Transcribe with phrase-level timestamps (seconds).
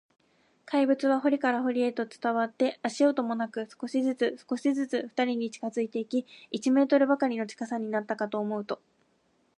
[0.65, 8.81] 怪物は塀から塀へと伝わって、足音もなく、少しずつ、少しずつ、ふたりに近づいていき、一メートルばかりの近さになったかと思うと、